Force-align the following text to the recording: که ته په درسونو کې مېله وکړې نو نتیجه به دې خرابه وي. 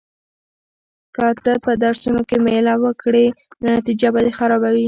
که 1.15 1.25
ته 1.43 1.53
په 1.65 1.71
درسونو 1.83 2.21
کې 2.29 2.37
مېله 2.45 2.73
وکړې 2.83 3.25
نو 3.61 3.65
نتیجه 3.77 4.07
به 4.13 4.19
دې 4.25 4.31
خرابه 4.39 4.69
وي. 4.73 4.79